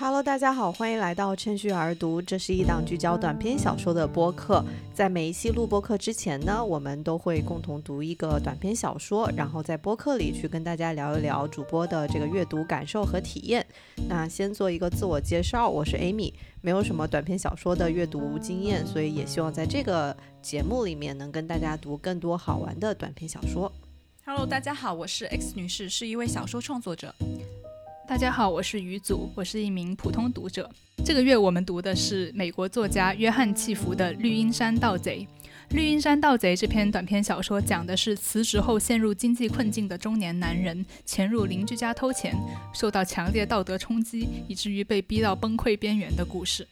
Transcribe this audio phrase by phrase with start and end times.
[0.00, 2.22] Hello，大家好，欢迎来到趁虚而读。
[2.22, 4.64] 这是一档聚焦短篇小说的播客。
[4.94, 13.66] 在每一期录播课之前呢，我们都会共同读一个短篇小说，然后在播客里去跟大家聊一聊主播的这个阅读感受和体验。
[14.08, 23.70] 那先做一个自我介绍，我是 Amy，没有什么短篇小说的阅读经验，所以也希望在这个节目里面能跟大家读更多好玩的短篇小说。
[24.24, 27.14] Hello，大家好，我是 X 女士，是一位小说创作者。
[28.10, 30.68] 大家好，我是于祖，我是一名普通读者。
[31.04, 35.24] 这个月我们读的是美国作家约翰·契弗的《绿茵山盗贼》。
[35.76, 42.34] 《绿茵山盗贼》这篇短篇小说讲的是辞职后陷入经济困境的中年男人潜入邻居家偷钱，
[42.74, 46.66] 受到强烈道德冲击，以至于被逼到崩溃边缘的故事。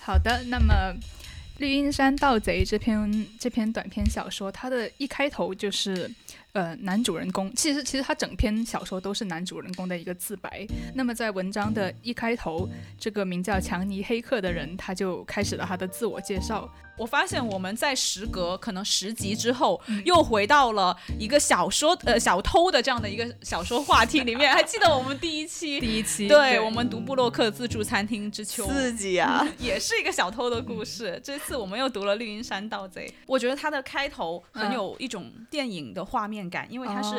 [0.00, 0.74] 好的，那么。
[1.58, 6.10] 《绿荫山盗贼》这篇这篇短篇小说，它的一开头就是。
[6.52, 10.66] 呃，男主人公其实其实他整篇小说都是男主人公的一个自白。
[10.94, 12.68] 那么在文章的一开头，
[12.98, 16.68] 这个名叫强尼黑客的人他就开始了他的自我介绍。
[16.96, 24.52] 我发现我们在时隔可能十集之后，又回到了一个小说呃小偷的这样的一个小说话题里面。
[24.52, 31.20] 还记得我们第一期 第一期，对我们读布洛克自助餐厅之秋，刺激啊， 也是一个小偷的故事。
[31.22, 36.37] 这次我们又读了绿茵山盗贼，我觉得它的开头很有一种电影的画面。
[36.50, 37.16] 感，因为他是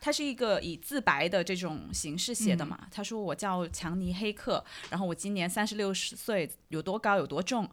[0.00, 2.78] 他是一个以自白的这种形式写的嘛。
[2.92, 7.68] 他说我叫强尼黑客，然后我今年三十六岁，有多高有多重。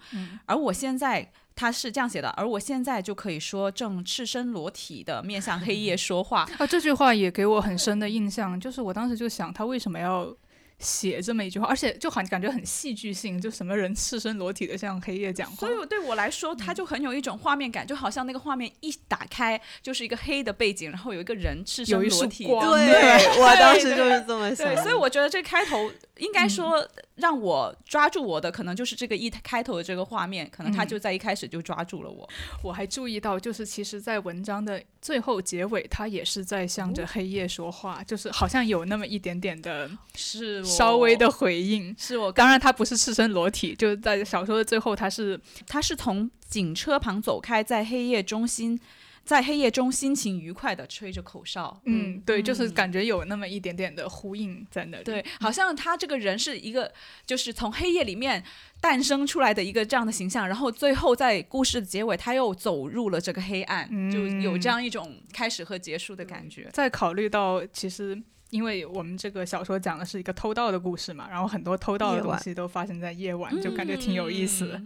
[0.45, 6.49] 而我现在他是这样写的，而我现在就可以说正赤身裸体的面向黑夜说话。
[6.57, 10.35] 啊，这句话也给我很深的印象，就是我当时就想他为什么要。
[10.79, 15.67] 写这么一句话，而且就很感觉很戏剧性，就什么人赤身裸体的向黑夜讲话。
[15.67, 22.45] 所以对我来说，它就很有一种画面感，就好像那个画面一打开就是一个黑的背景，然后有一个人赤身裸体。
[22.45, 22.53] 对，
[23.41, 24.65] 我当时就是这么想。
[24.65, 32.29] 对，所以我觉得这开头应该说让我抓住我的，可能就是这个一开头的这个画面，可能他就在一开始就抓住了我。
[32.63, 40.63] 我还注意到，就是其实，在文章的最后结尾，他也是在向着黑夜说话，就是好像有那么一点点的，是。
[40.69, 48.79] 稍微的回应是我，当然他不是赤身裸体，就在小说的最后，他是他是从警车旁走开，在黑夜中心，
[49.23, 56.91] 在黑夜中心情愉快的吹着口哨，嗯，对，就是感觉有那么一点点的呼应在那里，对，好像他这个人是一个，
[57.25, 58.43] 就是从黑夜里面
[58.81, 66.67] 诞生出来的一个这样的形象，然后最后在故事的结尾，他又走入了这个黑暗，就有这样一种开始和结束的感觉。
[66.73, 68.21] 再考虑到其实。
[68.49, 74.81] 因为我们这个小说讲的是一个偷盗的故事嘛，然后很多偷盗的东西都发生在夜晚，就感觉挺有意思的。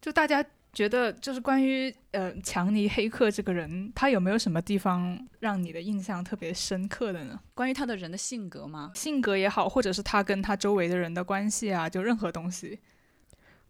[0.00, 7.38] 就大家觉得，就是关于呃强尼黑客这个人，他有没有什么地方让你的印象特别深刻的呢？
[7.54, 8.90] 关于他的人的性格吗？
[8.94, 12.78] 性格也好，或者是他跟他周围的人的关系啊，就任何东西。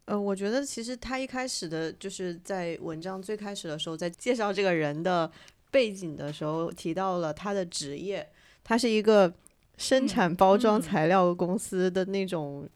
[0.05, 5.31] 呃，我觉得其实他一开始的就是在文章最开始的时候，在介绍这个人的
[5.71, 8.27] 背景的时候，提到了他的职业。
[8.65, 9.31] 他是一个
[9.77, 12.67] 生产包装材料公司的那种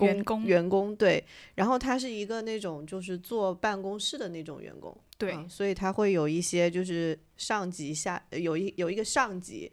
[0.00, 1.24] 员工，员工对。
[1.54, 5.46] 然后他是一个那种就是坐办公室的那种员工，对。
[5.48, 9.70] 所以他会有一些就是上级下有一有一个上级，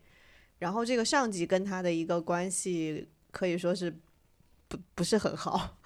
[0.59, 3.91] 然后这个上级跟他的一个关系可以说是
[4.67, 5.76] 不不是很好。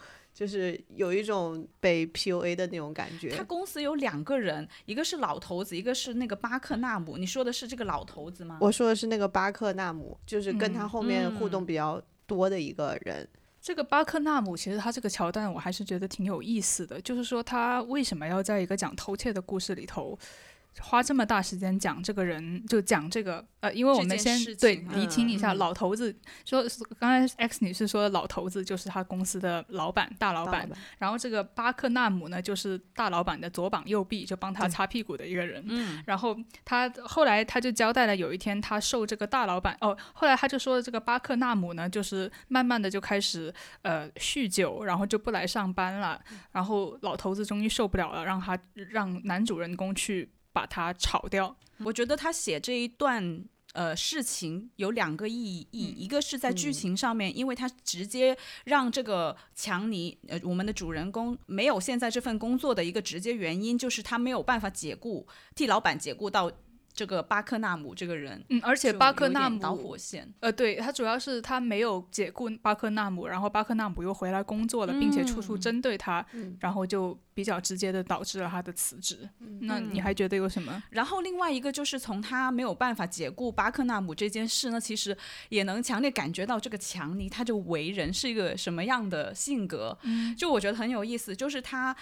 [0.41, 3.29] 就是有一种被 PUA 的那种感觉。
[3.29, 7.16] 他公司有两个人，一个是老头子，一个是那个巴克纳姆。
[7.16, 8.57] 你说的是这个老头子吗？
[8.59, 13.29] 我说的是那个巴克纳姆，就是跟他后面互动比较多的一个人。
[13.62, 20.18] 这个巴克纳姆其实他这个桥段我还是觉得挺有意思的，就是说他为什么要在一个讲偷窃的故事里头？
[20.80, 26.16] 花这么大时间讲这个人，就讲这个呃，因为我们先对厘清一下，老头子
[26.46, 26.64] 说，
[26.97, 35.64] 刚才 X 女士说老头子就是他公司的老板大老板，然后这个巴克纳姆呢就是大老板的左膀右臂，就帮他擦屁股的一个人。
[35.68, 46.20] 嗯，然后他后来他就交代了，有一天他受这个大老板哦，后来他就说这个巴克纳姆呢，就是慢慢的就开始呃酗酒，然后就不来上班了，
[46.53, 50.32] 然后老头子终于受不了了，让他让男主人公去。
[50.53, 51.56] 把它炒掉。
[51.84, 53.44] 我觉得他写这一段
[53.74, 66.52] 呃事情有两个意义，一个是在剧情上面，因为他直接让这个强尼呃我们的主人公没有现在这份工作的一个直接原因，就是他没有办法解雇替老板解雇到
[66.94, 68.44] 这个巴克纳姆这个人。
[68.50, 70.32] 嗯，而且巴克纳姆导火线。
[70.42, 76.24] 呃，对他主要是他没有解雇巴克纳姆，然后巴克纳姆又回来工作了，并且处处针对他，
[76.59, 77.18] 然后就。
[77.33, 79.28] 比较直接的导致了他的辞职。
[79.61, 80.81] 那你还觉得有什么？
[80.89, 85.16] 然后另外一个就是从他没有办法解雇巴克纳姆这件事呢，其实
[85.49, 89.97] 也能强烈感觉到这个强尼他就为人是一个什么样的性格。
[90.03, 91.95] 嗯，就我觉得很有意思，就是他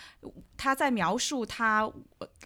[0.57, 1.89] 他在描述他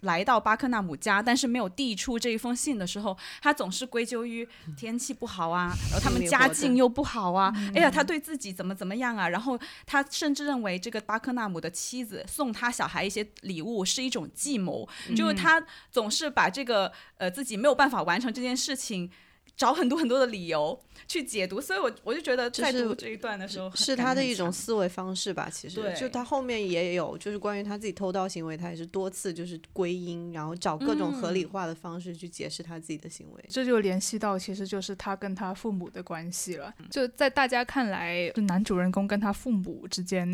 [0.02, 4.46] 来到巴克纳姆家，但是没有递出这一封信的时候，他总是归咎于
[4.76, 19.10] 天气不好啊，然后他们家境又不好啊，哎呀，他对自己怎么怎么样啊，然后他甚至认为这个巴克纳姆的妻子送他小孩一些礼物是一种计谋，就是他总是把这个呃自己没有办法完成这件事情。
[19.56, 20.76] 找很多很多的理由
[21.06, 25.48] 去解读，所以我我就觉得在读这一段的时候，是他的一种思维方式吧。
[25.48, 33.44] 其实，对，就他后面也有，就是关于他自己偷盗行为，他也是多次就是归因，然后找各种合理化的方式去解释他自己的行为。
[33.48, 36.74] 这就联系到，其实就是他跟他父母的关系了。
[36.90, 40.26] 就在大家看来，男主人公跟他父母之间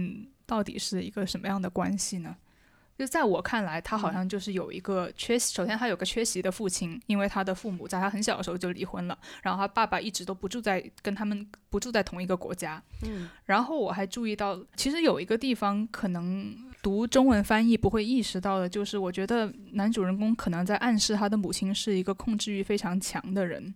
[0.50, 2.35] 到底是一个什么样的关系呢？
[2.99, 5.55] 就在我看来，他好像就是有一个缺席。
[5.55, 9.17] 首先，他有个缺席的父亲，因为他的父母在他很小的时候就离婚了。
[9.43, 12.82] 然后他爸爸一直都不住在跟他们不住在同一个国家。
[13.06, 13.31] 嗯。
[13.47, 23.73] 然后我还注意到，其实有一个地方可能读中文翻译不会意识到的，就是我觉得男主人公可能在暗示他的母亲是一个控制欲非常强的人。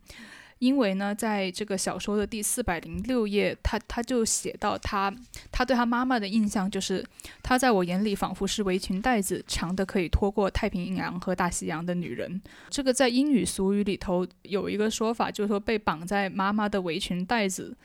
[0.60, 5.12] 因为呢，在这个小说的第四百零六页，他他就写到他
[5.50, 7.04] 他对他妈妈的印象就是，
[7.42, 12.40] 他在我眼里仿佛是围裙带子，长的可以拖过太平洋和大西洋的女人。
[12.70, 17.76] 这个在英语俗语里头有一个说法，就是说被绑在妈妈的围裙带子，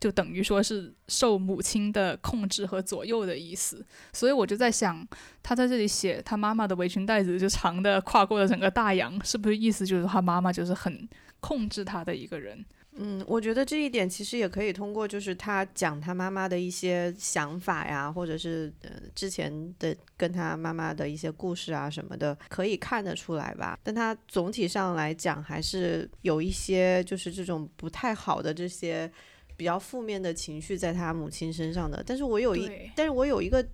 [0.00, 3.84] 就等于说是受母亲的控制和左右的意思。
[4.14, 5.06] 所以我就在想，
[5.42, 11.06] 他在这里写他妈妈的围裙带子就长的跨过了整个大洋，是不是意思就是他妈妈就是很。
[11.40, 12.64] 控制他的一个人，
[12.96, 23.78] 嗯，我觉得这一点其实也可以通过，就是他讲他妈妈的一些想法呀，或者是呃之前的跟他妈妈的一些故事啊什么的，可以看得出来吧。
[23.82, 29.10] 但他总体上来讲，还是有一些就是这种不太好的这些
[29.56, 32.02] 比较负面的情绪在他母亲身上的。
[32.04, 33.64] 但是我有一，但是我有一个。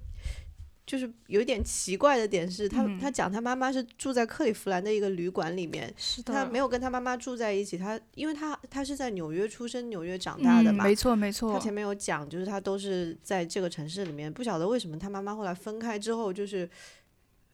[0.87, 5.93] 就是有一点奇怪的点是，他他讲他妈妈是住在克利夫兰的一个旅馆里面，
[6.27, 7.79] 他没有跟他妈妈住在一起。
[7.79, 11.55] 他因为他他是在纽约出生、纽约长大的嘛，没错没错。
[11.55, 16.69] 他前面有讲，就是他都是在这个城市里面，不晓得为什么他妈妈后来分开之后，就是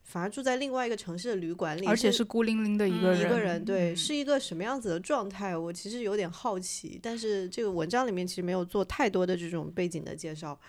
[0.03, 3.21] 反而住在另外一个城市的旅馆里，而且是孤零零的一个人。
[3.21, 5.55] 一个人对，是一个什么样子的状态？
[5.55, 10.59] 我其实有点好奇，但是这个文章里面其实没有做太多的这种背景的介绍。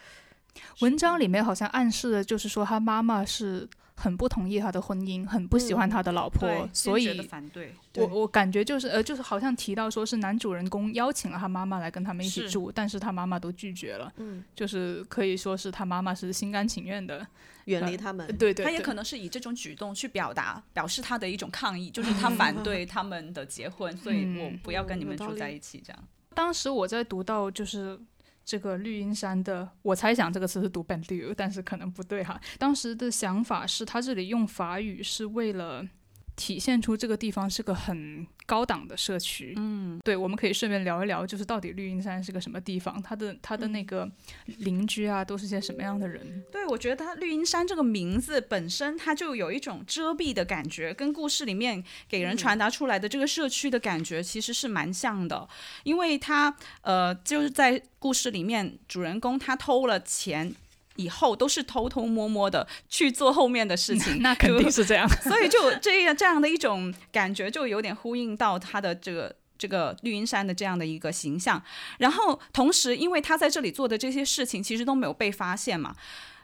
[0.81, 7.75] 文章里面好像暗示的就是说，他妈妈是很不同意他的婚姻，很不喜欢他的老婆，所以反对。
[7.97, 14.13] 我我感觉就是呃，就是好像提到说是男主人公邀请了他妈妈来跟他们一起住，但是他妈妈都拒绝了。
[14.17, 17.27] 嗯，就是可以说是他妈妈是心甘情愿的
[17.67, 18.27] 远离他们。
[18.37, 26.05] 对对，他也可能是以这种举动去表达表示他的一种抗议，就是他反对他们的结婚，所以我不要跟你们住在一起这样。
[26.35, 27.99] 当时我在读到就是。
[28.45, 32.41] 这个绿荫山的，我猜想这个词是读 “bendu”，但是可能不对哈。
[32.59, 35.87] 当时的想法是他这里用法语是为了。
[36.35, 39.55] 体现出这个地方是个很高档的社区。
[39.57, 44.11] 嗯，对，我们可以顺便聊一聊，就是到底绿荫山是个什么地方，它的它的那个
[44.47, 46.43] 邻居啊，都是些什么样的人？
[46.51, 55.49] 对，我觉得它绿荫山这个名字本身，它就有一种遮蔽的感觉，跟故事里面给人传达出来的这个社区的感觉其实是蛮像的，
[55.85, 60.55] 因为它呃就是在故事里面，主人公他偷了钱。
[60.97, 65.09] 以后都是偷偷摸摸的去做后面的事情， 那肯定是这样。
[65.23, 71.63] 所以就这样这样的一种感觉，就有点呼应到他的这个这个绿云山的这样的一个形象。
[71.99, 75.95] 然后同时，因为他在这里做的这些事情其实都没有被发现嘛，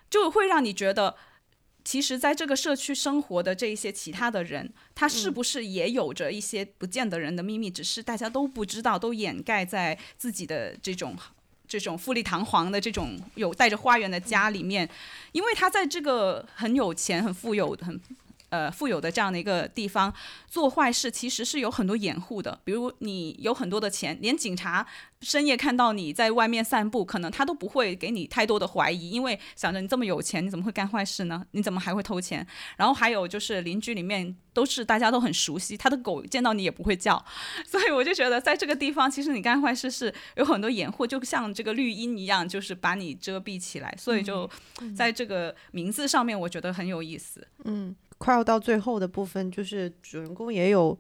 [0.09, 1.17] 就会让你觉得，
[1.85, 11.17] 其实在这个社区生活的这一些其他的人，他是不是也有着一些不见得人的秘密，只是大家都不知道，都掩盖在自己的这种。
[11.69, 14.89] 这种富丽堂皇的这种有带着花园的家里面，
[15.33, 18.01] 因为他在这个很有钱、很富有、很。
[18.51, 20.13] 呃，富有的这样的一个地方
[20.49, 22.59] 做坏事，其实是有很多掩护的。
[22.65, 24.87] 比如你有很多的钱，连警察
[25.21, 31.45] 深夜看到你在外面散步，可能他都不会给你太多的怀疑，因为想着你这么有钱，你怎么会干坏事呢？
[31.51, 32.47] 你怎么还会偷钱？
[32.77, 37.23] 然后还有就是邻居里面都是大家都很熟悉，他的狗见到你也不会叫，
[37.67, 43.95] 所以我就觉得在这个地方，其实你干坏事是有很多掩护，就像这个绿荫一样，就是把你遮蔽起来。
[43.99, 44.49] 所以就
[44.97, 47.47] 在这个名字上面，我觉得很有意思。
[47.65, 47.95] 嗯。
[48.19, 50.99] 快要到最后的部分，就是主人公也有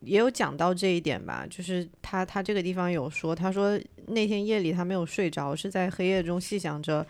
[0.00, 7.06] 也有讲到这一点吧，就是他他这个地方有说，他说那天夜里他没有睡着，是在黑夜中细想着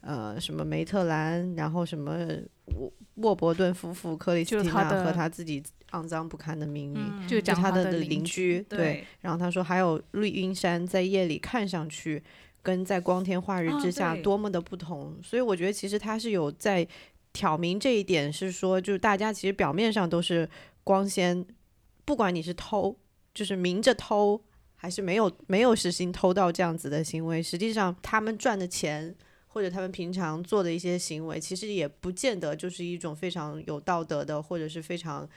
[0.00, 2.26] 呃什么梅特兰，然后什么
[2.74, 8.64] 沃沃伯顿夫妇、克里斯蒂娜和他自己肮脏不堪的命运，就讲他的邻居。
[8.68, 12.22] 对，然后他说还有绿荫山在夜里看上去
[12.62, 16.86] 跟在光天化日之下多么的不同，所以我觉得其实他是有在
[17.32, 20.48] 挑明这一点，是说就是大家其实表面上都是
[20.84, 21.44] 光鲜，
[22.04, 22.96] 不管你是偷，
[23.34, 24.42] 就是明着偷。
[24.82, 29.14] 还是没有没有实行偷盗这样子的行为，实际上他们赚的钱
[29.46, 35.28] 或者他们平常做的一些行为，其实也不见得就是一种非常有道德的，或者是非常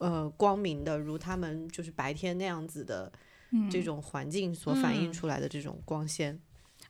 [0.00, 3.10] 呃光明的，如他们就是白天那样子的
[3.70, 6.38] 这种环境所反映出来的这种光鲜。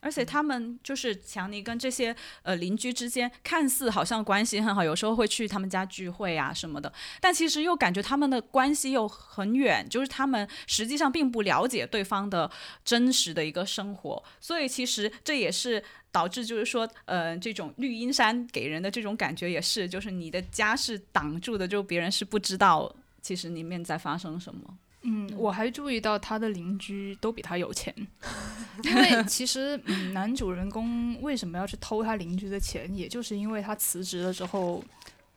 [0.03, 6.91] 而且他们就是强尼跟这些呃邻居之间看似好像关系很好，有时候会去他们家聚会啊什么的，
[7.21, 12.51] 但其实又感觉他们的关系又很远，就是他们实际上并不了解对方的
[12.83, 15.81] 真实的一个生活，所以其实这也是
[16.11, 24.77] 导致就是说呃这种绿荫山给人的这种感觉也是，就是你的家是挡住的，就别人是不知道其实里面在发生什么。
[25.03, 27.93] 嗯，我还注意到他的邻居都比他有钱，
[28.83, 34.83] 因为其实嗯，男主人公为什么要去偷他邻居的钱，也就是因为他辞职了之后，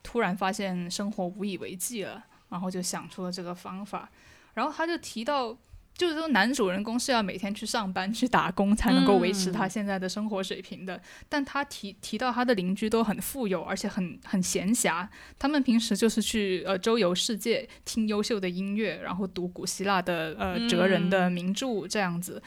[0.02, 4.08] 突然发现生活无以为继了，然后就想出了这个方法，
[4.54, 5.56] 然后他就提到。
[5.96, 11.00] 就是说，男主人公是要每天去上班去打工才能够维持他现在的生活水平的。
[11.28, 15.08] 但他提提到他的邻居都很富有，而且很很闲暇。
[15.38, 22.42] 他们平时就是去呃周游世界，听优秀的音乐，然后读古希腊的呃哲人的名著这样子。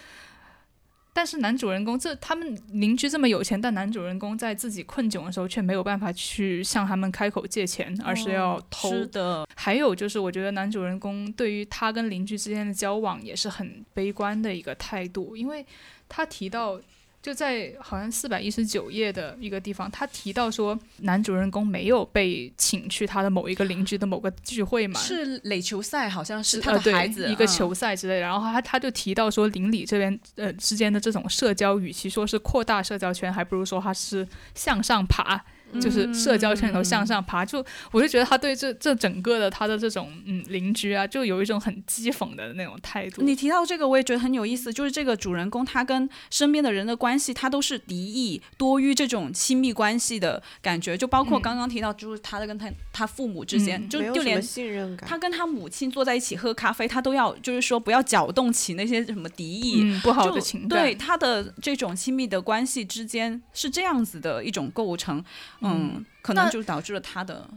[1.12, 8.90] 但是男主人公这他们邻居这么有钱，但男主人公在自己困窘的时候却没有办法去向他们开口借钱，而是要偷。
[8.90, 9.48] 是的。
[9.56, 15.66] 还有就是，我觉得男主人公对于他跟邻居之间的交往也是很悲观的一个态度，因为
[16.08, 16.80] 他提到。
[17.22, 25.00] 就在好像四百一十九页的一个地方，他提到说，男主人公没有被请去他的某一个邻居的某个聚会嘛？
[25.00, 28.22] 是垒球赛，好像是他的孩子一个球赛之类的。
[28.22, 35.44] 然后他他就提到说，邻里这边呃之间的这种社交，与其说是扩大社交圈，还不如说他是向上爬。
[35.82, 43.22] 就是社交圈里头向上爬，就我就觉得他对这这整个的他的这种嗯邻居啊，就有一种很讥讽的那种态度。
[43.22, 50.98] 你提到这个，我也觉得很有意思，就是这个主人公他跟身边的人的关系，他都是敌意多于这种亲密关系的感觉。
[50.98, 60.70] 就包括刚刚提到，就是他的跟他他父母之间，就就连信任感，他跟他母亲坐在一起喝咖啡，他都要就是说不要搅动起那些什么敌意不好的情感。
[60.70, 65.24] 对他的这种亲密的关系之间是这样子的一种构成。
[65.62, 67.50] 嗯，可能就导致了他的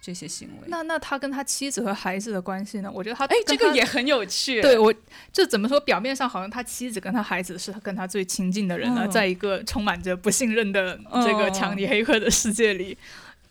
[0.00, 0.68] 这些行为。
[0.68, 2.90] 那那他跟他妻子和孩子的关系呢？
[2.92, 4.62] 我觉得他哎，这个也很有趣。
[4.62, 4.94] 对我，
[5.32, 5.78] 就怎么说？
[5.80, 12.96] 表面上好像他妻子跟他孩子是跟他最亲近的人了，在一个充满着不信任的这个强尼黑客的世界里。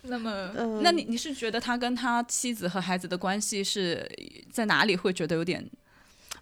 [0.03, 0.49] 那么，
[0.81, 4.09] 那你你是觉得他跟他妻子和孩子的关系是
[4.49, 5.63] 在哪里会觉得有点？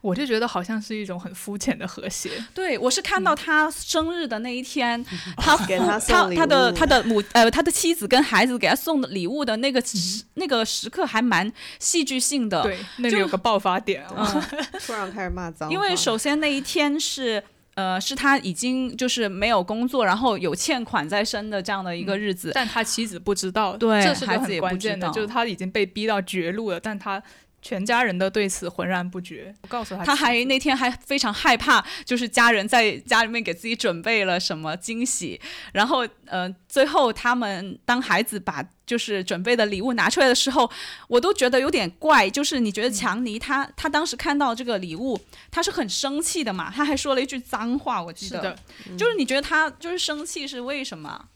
[0.08, 2.30] 我就觉得好像是一种很肤浅的和谐。
[2.54, 5.04] 对，我是看到他生日的那一天，
[5.36, 12.64] 他给他送他的他的母呃他的妻子跟孩子给他送的礼物的那个时那个时刻还蛮戏剧性的。
[12.64, 14.06] 对，那里有个爆发点，
[14.86, 15.70] 突然开始骂脏。
[15.70, 17.44] 因为首先那一天是
[17.76, 27.22] 呃是他已经就是没有工作，然后有欠款在身的这样的一个日子，但他妻子不知道，对，这是孩子也关键的，就是他已经被逼到绝路了，但他。
[27.62, 29.54] 全家人都对此浑然不觉。
[29.64, 35.40] 我告诉他，他还那天还非常害怕，就是家人在家里面给自己准备了什么惊喜。
[35.74, 40.70] 然后，呃，最后他们当孩子把就是准备的礼物拿出来的时候，
[41.08, 42.30] 我都觉得有点怪。
[42.30, 45.20] 就是你觉得强尼他他当时看到这个礼物，
[45.52, 46.72] 他是很生气的嘛？
[46.74, 48.58] 他还说了一句脏话，我记得。
[48.98, 51.28] 就是你觉得他就是生气是为什么？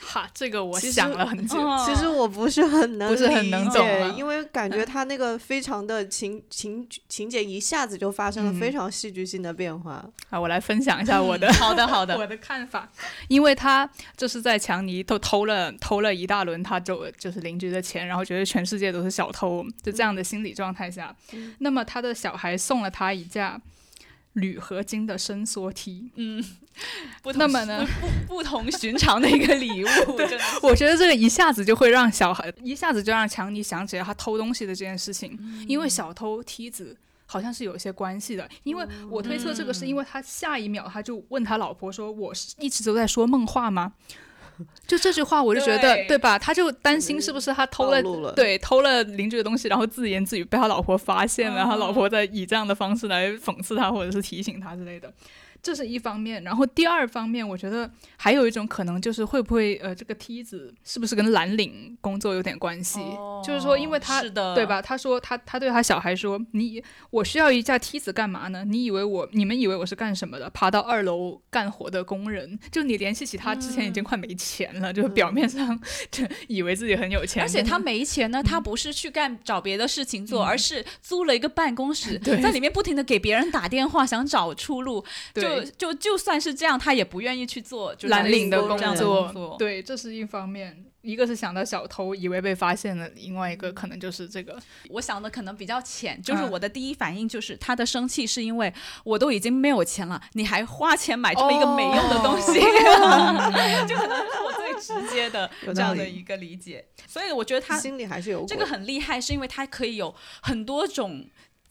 [0.00, 1.56] 哈，这个我想了很久。
[1.86, 10.04] 其实我不是很能不是很能懂，因为感觉他那个非常的情情情节一下子就发生了非常戏剧性的变化。
[10.30, 12.88] 啊，我来分享一下我的好的好的 我的看法。
[13.28, 21.14] 因为他就是在强尼都偷了偷了一大轮他就就是邻居的钱，然后觉得全世界都是小偷，就这样的心理状态下，
[21.58, 23.60] 那么他的小孩送了他一架。
[24.34, 26.44] 铝合金的伸缩梯，嗯，
[27.34, 29.88] 那么呢，不不同寻常的一个礼物。
[30.16, 36.96] 对，我觉得这个一下子就会让小孩，一下子就让强尼想起了他偷东西的这件事情，因为小偷梯子
[37.26, 38.48] 好像是有一些关系的。
[38.62, 43.94] 因为我推测这个是因为他下一秒他就问他老婆说：“我是一直都在说梦话吗？”
[44.86, 46.38] 就这句话，我就觉得，对吧？
[46.38, 47.90] 他就担心是不是他偷
[48.20, 55.12] 了，对，偷了邻居的东西，然后自言自语被他老婆发现了，他老婆在以这样的方式来讽刺他，或者是提醒他之类的。
[55.62, 63.00] 这是一方面，然后第二方面，我觉得还有一种可能就是会不会呃，这个梯子是不是跟蓝领工作有点关系？
[63.44, 64.80] 就是说，因为他是的，对吧？
[64.80, 68.64] 他说他他对他小孩说：“你我需要一架梯子干嘛呢？
[68.64, 70.48] 你以为我你们以为我是干什么的？
[70.50, 72.58] 爬到二楼干活的工人？
[72.70, 75.78] 就你联系起他之前已经快没钱了，就是表面上
[76.10, 85.04] 就以为自己很有钱，而且他没钱呢，他不是去干找别的事情做，而是租了一个办公室， 在里面不停的给别人打电话，想找出路。
[85.34, 89.56] 就就就就算是这样，他也不愿意去做蓝领的工作。
[89.58, 90.86] 对，这是一方面。
[91.02, 94.60] 一个是想到小偷，以为被发现了；另外一个可能就是这个。
[94.90, 98.70] 我想的可能比较浅，就是我的第一反应就是他的生气是因为
[99.02, 102.52] 我都已经没有钱了，你还花钱买这么一个没用的东西，
[103.88, 106.84] 就可能是我最直接的 这样的一个理解。
[107.06, 111.24] 所以我觉得他心里还是有这个很厉害，是因为他可以有很多种。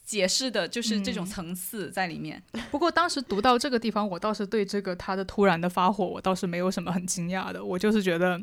[0.10, 2.42] 解释的就是这种层次在里面。
[2.72, 7.64] 不过当时读到这个地方，我倒是对这个他的突然的发火，我倒是没有什么很惊讶的。
[7.64, 8.42] 我就是觉得。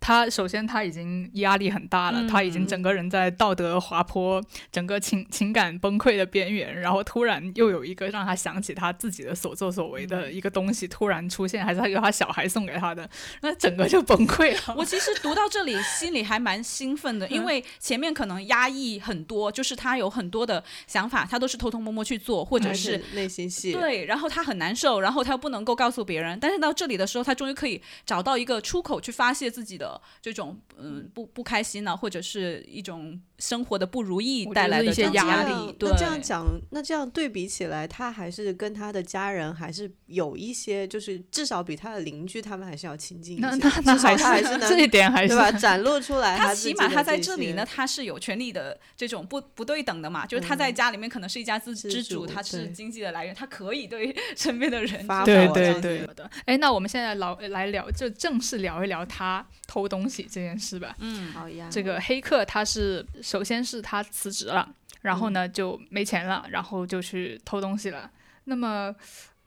[0.00, 13.10] 他首先他已经压力很大了，他已经整个人在道德滑坡、整个情情感崩溃的边缘，然后突然又有一个让他想起他自己的所作所为的一个东西突然出现，还是他有他小孩送给他的，
[13.42, 14.74] 那整个就崩溃了。
[14.78, 23.72] 我其实读到这里心里还蛮兴奋的，因为前面可能压抑很多，就是他有很多的想法，他都是偷偷摸摸去做，或者是内心戏。
[23.72, 29.87] 对，然后他很难受，然后他又不能够告诉别人，但是到这里的时候，他终于可以找到一个出口去发泄自己的。
[30.20, 35.72] 这种嗯不不开心呢，或者是一种生活的不如意带来的一些压力。
[35.78, 43.46] 对这样讲，那这样对比起来，他还是跟他的家人还是有一些，就是至少比他的邻居他们还是要亲近一些。
[43.46, 45.52] 那那那还是 这一点还是对吧？
[45.52, 50.24] 展露出来，他起码他在这里呢，他是有权利的这种不不对等的嘛。
[50.24, 56.28] 就是他在家里面可能是一家之之主，他是经济的来源，他可以对 身边的人发对对对的。
[56.46, 60.78] 哎，那我们现在老来聊，就正式聊一聊他偷东西这件事。
[60.78, 60.94] 吧？
[61.00, 61.66] 嗯，好呀。
[61.70, 64.66] 这个黑客他是首先是他辞职了，
[65.02, 68.10] 然后呢就没钱了，然后就去偷东西了。
[68.44, 68.94] 那么，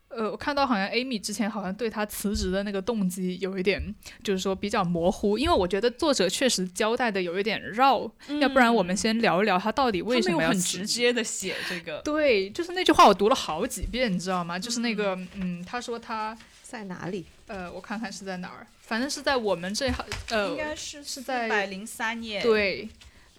[0.09, 3.81] 呃，我看到好像 Amy 之前好像对他辞职的那个动机有一点，
[4.23, 7.99] 就是说比较模糊，因为我觉得作者确实交代的有一点绕。
[8.39, 11.99] 要不然我们先聊一聊他到底为什么要很直接的写这个？
[12.03, 14.59] 对，就是那句话我读了好几遍，你知道吗？
[14.59, 17.25] 就是那个，嗯，他说他在哪里？
[17.47, 18.67] 呃，我看看是在哪儿。
[18.81, 22.43] 反正是在我们这行，呃，应该是是在百零三页。
[22.43, 22.87] 对，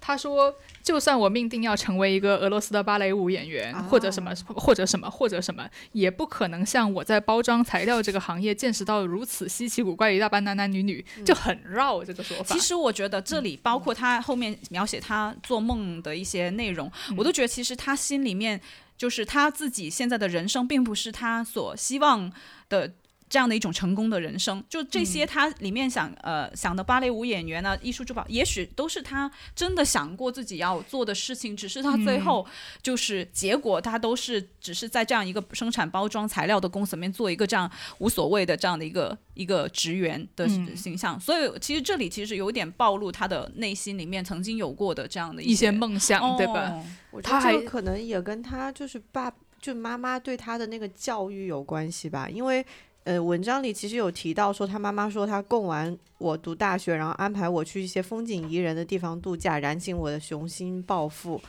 [0.05, 12.53] 他说，就算我命定要成为一个俄罗斯的芭蕾舞演员，或者什么，或者什么，或者什么，也不可能像我在包装材料这个行业见识到如此稀奇古怪一大班男男女女，就很绕这个说法。
[12.53, 18.61] 其实我觉得这里包括他后面描写他做梦的一些内容，我都觉得其实他心里面
[18.99, 22.33] 就是他自己现在的人生，并不是他所希望
[22.69, 22.93] 的。
[23.33, 32.47] 这样的一种成功的人生，就这些他里面想呃想的芭蕾舞演员呢，艺术珠宝，也许都是他真的想过自己要做的事情，只是他最后
[32.83, 41.19] 就是结果，他都是只是在这样一个生产包装材料的公司里面做一个这样无所谓的这样的一个一个职员的形象。
[41.19, 46.85] 所以其实这里其实有点暴露他的内心里面曾经有过的这样的一些梦想，对吧？
[47.23, 52.63] 他还可能也跟他就是爸就妈妈对他的那个教育有关系吧，因为。
[53.05, 61.41] 呃，文章里其实有提到说，他妈妈说他供完我读大学，然后安排我去一些风景宜人的地方度假，燃尽我的雄心抱负。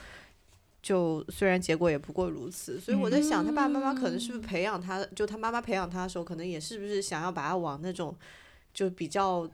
[0.81, 8.15] 就虽然结果也不过如此，所以我在想，他爸爸妈妈可能是不是培养他，就他妈妈培养他的时候，可能也是不是想要把他往那种
[8.73, 9.47] 就比较。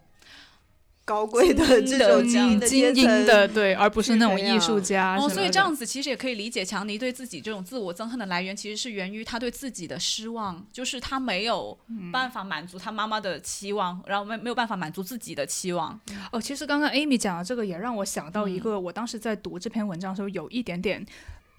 [1.09, 5.17] 高贵的这种精精英的，对，而不是那种艺术家。
[5.17, 11.75] 哦，所以这样子其实也可以理解，强尼对自己这种自我憎恨的来源，其实是源于他对自己的失望，就是他没有
[12.13, 15.99] 办法满足他妈妈的期望，然后没没有办法满足自己的期望。
[16.31, 21.03] 哦，其实刚刚 Amy 讲的这个也让我想到一个，我当时在读这篇文章的时候有一点点。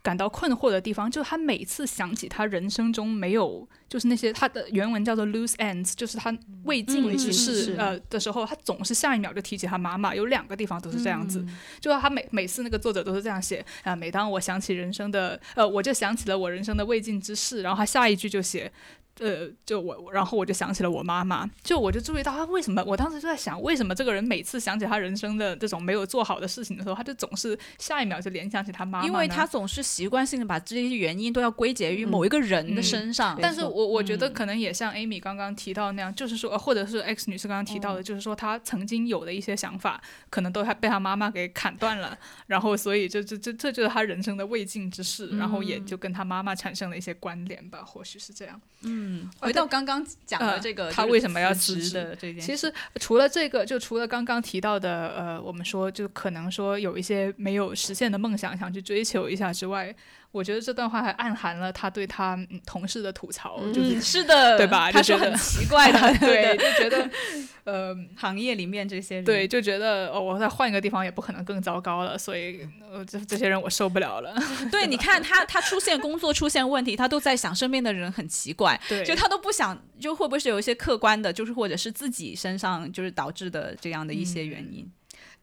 [0.02, 10.14] 感到困惑的地方，就是他每次想起他人生中没有，就是那些他的原文叫做 loose ends，就是他未尽之事呃的时候，他总是下一秒就提起他妈妈。
[10.14, 11.44] 有两个地方都是这样子，
[11.80, 13.94] 就是他每每次那个作者都是这样写啊。
[13.94, 18.72] 每当我想起人生的呃，我就想起了我人生的未尽之事，然后他下一句就写。
[19.20, 33.38] 呃，就我，然后我就想起了我妈妈，就我就注意到他为什么，我当时就在想，为什么这个人每次想起他人生的这种没有做好的事情的时候，他就总是下一秒就联想起他妈妈，因为他总是习惯性的把这些原因都要归结于某一个人的身上。
[33.42, 48.58] 但是我我觉得可能也像 Amy 刚刚提到那样，就是说，或者是 X 女士刚刚提到的，就是说她曾经有的一些想法，可能都还被她妈妈给砍断了，然后所以这这这这就是她人生的未尽之事，然后也就跟她妈妈产生了一些关联吧，或许是这样。
[48.82, 49.09] 嗯。
[49.10, 52.40] 嗯，回到刚刚讲的这个，他为什么要辞职的这件？
[52.40, 59.94] 其实除了这个，就除了刚刚提到的，呃，我们说就可能说有一些没有实现的梦想想去追求一下之外。
[60.32, 64.90] 我觉得这段话还暗含了他对他同事的吐槽，就是 是的，对吧？
[64.92, 67.10] 他说很奇怪的， 对，就觉得，
[67.64, 72.60] 呃，行业里面这些人，对，就觉得哦，我再换一个地方也不可能更糟糕了，所以
[72.92, 74.32] 呃，这这些人我受不了了。
[74.70, 84.88] 对，你看他，他出现工作出现问题，他都在想身边的人很奇怪，对，就他都不想，就会不会是有一些客观的，就是或者是自己身上就是导致的这样的一些原因，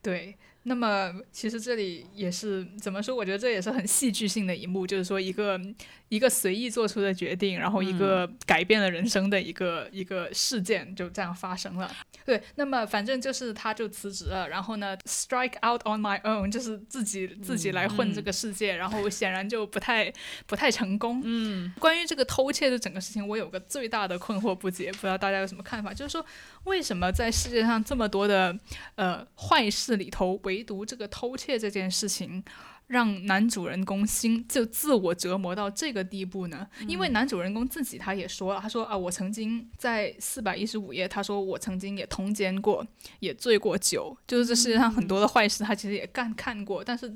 [0.02, 0.34] 对。
[0.68, 3.16] 那么，其实这里也是怎么说？
[3.16, 5.60] 我觉得这也是很戏剧性的一幕，就是说一个。
[6.10, 11.90] 一个随意做出的决定，然后一个改变了人生的一个一个事件就这样发生了。
[12.26, 20.12] 对，那么反正就是他就辞职了，然后呢，strike out on my own，就是自己自己来混这个世界，然后显然就不太
[20.46, 21.22] 不太成功。
[21.24, 25.94] 嗯，关于这个偷窃的整个事情，我有个最大的困惑不解，不知道大家有什么看法？
[25.94, 26.26] 就是说，
[26.66, 28.58] 为什么在世界上这么多的
[28.96, 32.44] 呃坏事里头，唯独这个偷窃这件事情？
[32.88, 36.68] 让男主人公心就自我折磨到这个地步呢？
[36.88, 42.86] 因为男主人公自己他也说了，他说啊，我曾经在四百一十五页，他说我曾经也通奸过，
[43.20, 47.14] 也醉过酒，就是这世界上很多的坏事，他其实也干看过，但是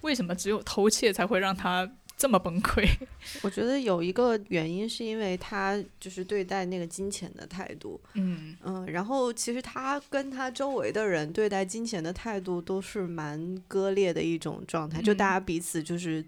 [0.00, 1.90] 为什么只有偷窃才会让他？
[2.22, 2.88] 这么崩溃，
[3.42, 8.56] 我觉得有一个原因是因为他就是对待那个金钱的态度，嗯。
[8.62, 16.24] 嗯，然后其实他跟他周围的人对待金钱的态度都是蛮割裂的一种状态，就大家彼此就是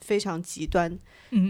[0.00, 0.98] 非常极端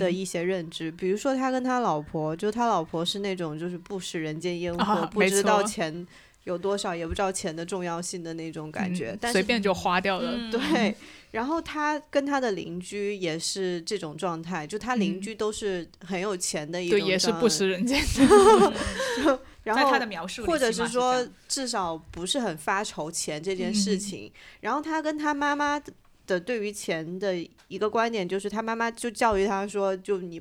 [0.00, 6.04] 的一些认知，比如说他跟他老婆，就他老婆是那种就是不食人间烟火， 不知道钱
[6.44, 10.94] 有多少，也不知道钱的重要性的那种感觉，但随便就花掉了，对。
[11.30, 18.00] 然后他跟他的邻居也是这种状态，就他邻居都是很有钱的一种，对，也是不食人间。
[19.64, 24.30] 然后他的描述，或者是说至少不是很发愁钱这件事情。
[24.60, 25.82] 然后他跟他妈妈
[26.26, 27.34] 的对于钱的
[27.68, 30.40] 一个观点，就是他妈妈就教育他说，就你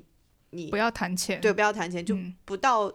[0.49, 2.91] 你不要谈钱，对，不要谈钱，就不到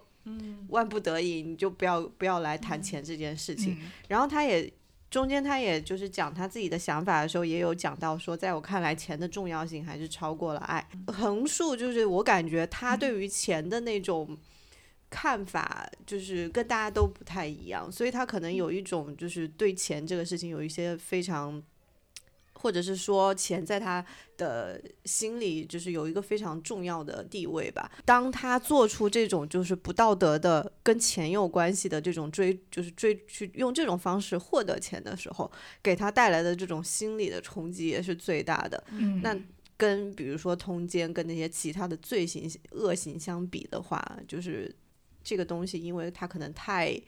[0.69, 3.77] 万不得已你就不要不要来谈钱这件事情。
[4.09, 4.73] 然后他也。
[5.11, 10.87] 中间他也就是讲他自己的想法的时候，也有讲到说，在我看来，钱的重要性还是超过了爱。
[11.07, 14.37] 横竖就是我感觉他对于钱的那种
[15.09, 21.63] 看法，就是跟大家都不太一样，所以他可能有一种就是对钱这个事情有一些非常。
[22.61, 24.05] 或者是说钱在他
[24.37, 27.91] 的心里就是有一个非常重要的地位吧。
[28.05, 35.51] 当他做出这种就是不道德的跟钱有关系的这种追，就是追去用这种方式获得钱的时候，
[35.83, 38.83] 给他带来的这种心理的冲击也是最大的。
[38.91, 39.37] 嗯，那
[39.77, 44.75] 跟比如说通奸跟那些其他的罪行恶行相比的话，就是
[45.23, 47.01] 这个东西，因为他可能太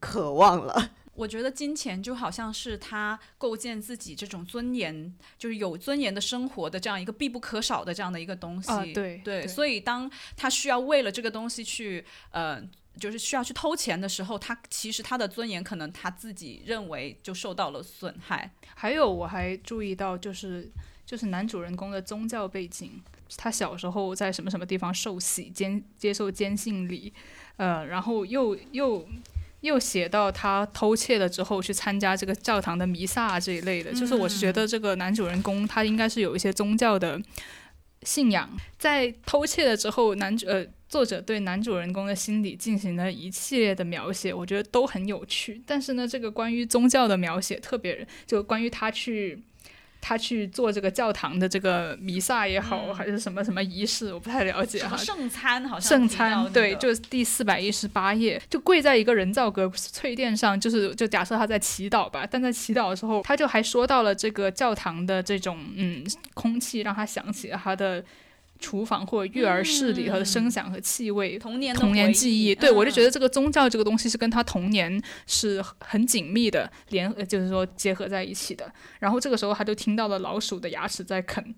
[0.00, 0.90] 渴望了。
[1.18, 8.92] 我觉得金钱就好像是他构建自己这种尊严，就是有尊严的生活的这样一个必不可少的这样的一个东西。
[8.92, 12.62] 对对，所以当他需要为了这个东西去，呃，
[13.00, 18.52] 就是需要去偷钱的时候，他其实他的尊严可能他自己认为就受到了损害。
[18.76, 20.70] 还有我还注意到，就是
[21.04, 23.02] 就是男主人公的宗教背景，
[23.36, 27.12] 他小时候在什么什么地方受洗监接受坚信礼，
[27.56, 29.04] 呃，然后又又。
[29.60, 37.20] 又写到他偷窃了之后去参加这个教堂的弥撒这一类的，就是我是觉得这个男主人公他应该是有一些宗教的
[38.02, 45.60] 信仰，在偷窃了之后，男主呃作者对男主人公的心理进行了一系列的描写，我觉得都很有趣。
[45.66, 49.42] 但是呢，这个关于宗教的描写特别，就关于他去。
[50.00, 54.96] 他去做这个教堂的这个弥撒也好，还是什么什么仪式，我不太了解哈。
[54.96, 55.88] 圣餐好像。
[55.88, 62.26] 圣餐对，就是第四百一十八页，就跪在一个人造革翠殿上，就是就假设他在祈祷吧。
[62.30, 68.04] 但在祈祷的时候，他就还说到了这个教堂的这种嗯空气，让他想起了他的。
[68.58, 78.70] 厨房或者育儿室里和声响和气味，童年童年记忆，对我就觉得这个宗教这个东西是跟他童年是很紧密的联，就是说结合在一起的。
[78.98, 81.54] 然后这个时候他就听到了老鼠的牙齿在啃，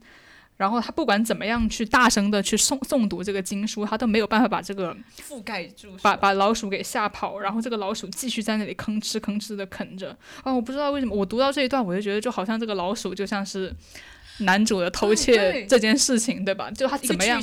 [0.58, 4.94] 然后他不管怎么样去大声的去诵诵读这个经书，他都没有办法把这个
[5.26, 7.38] 覆盖住，把把老鼠给吓跑。
[7.38, 10.16] 然后这个老鼠继续在那里吭哧吭哧的啃着。
[10.42, 13.74] 啊，我不知道为什么我读到这一段，我就觉得就好像这个老鼠就像是。
[14.40, 16.70] 男主的偷窃这件事情，对吧？
[16.70, 17.40] 就他怎么样？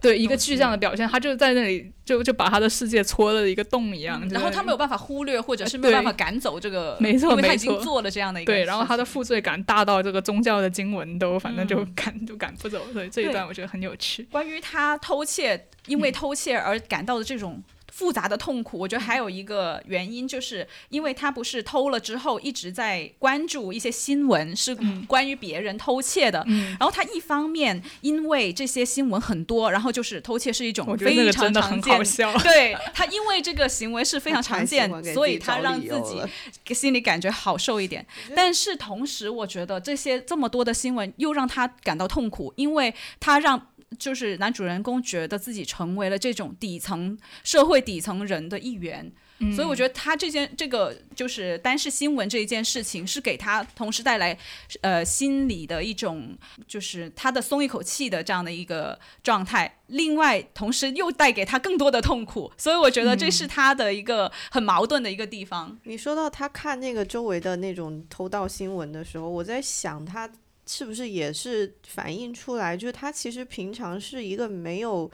[0.00, 4.26] 对，一个具象的表现，他就在那里就就把他的世界戳了一个洞一样。
[4.30, 8.52] 然后他没有办法忽略，或者是没有办法赶走这个，没错，因为他已经做了这样的一个。
[8.52, 14.26] 对，然后他的负罪感大到这个宗教的经文都反正就赶就赶不走，所以这一段我觉得很有趣。
[14.30, 17.62] 关于他偷窃，因为偷窃而感到的这种。
[17.92, 26.44] 复杂的痛苦，我觉得还有一个原因，就是因为他不是偷了之后一直在关注一些新闻，是关于别人偷窃的。
[26.78, 31.98] 然后他一方面因为这些新闻很多，然后就是偷窃是一种非常常见，
[32.42, 38.06] 对他因为这个行为是非常常见， 所以他让自己心里感觉好受一点。
[38.36, 43.68] 但是同时，我觉得这些这么多的新闻又让他感到痛苦，因为他让。
[43.98, 49.10] 就是男主人公觉得自己成为了这种底层社会底层人的一员，
[49.54, 54.36] 所以我觉得他这件这个就是单是新闻这一件事情，是给他同时带来
[54.82, 59.78] 呃心理的一种就是他的松一口气的这样的一个状态。
[59.86, 65.78] 另外，同时又带给他更多的痛苦，所以我觉得这是他的一个很矛盾的一个地方。
[65.84, 70.30] 你说到他看那个周围的那种偷盗新闻的时候，我在想他。
[70.68, 75.10] 是不是也是反映出来，就是他其实平常是一个没有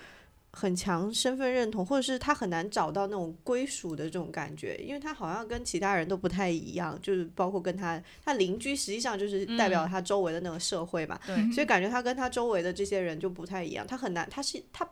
[0.51, 11.19] 很强身份认同，或者是他很难找到那种归属的这种感觉，因为他好像跟其他人都不太一样，就是包括跟他他邻居，实际上就是代表他周围的那个社会嘛，
[11.55, 14.85] 所以感觉他跟他周围的这些人就不太一样，他很难，他是他。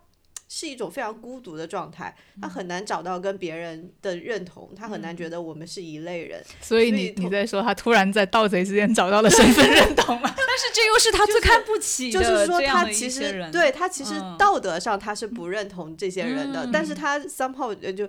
[0.55, 6.45] 是一种非常孤独的状态，他很难找到跟别人的认同，他很难觉得我们是一类人。
[6.61, 10.29] 所以你你在说他突然在盗贼之间找到了身份认同吗？
[10.37, 18.07] 但是这又是他最看不起的就是说他其实对他其实道德上他是不认同这些人的，但是他 somehow 就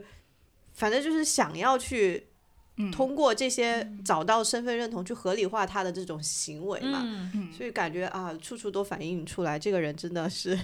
[0.74, 2.28] 反正就是想要去
[2.92, 7.08] 通过这些找到身份认同去合理化他的这种行为嘛，
[7.58, 10.60] 所以感觉啊，处处都反映出来，这个人真的是。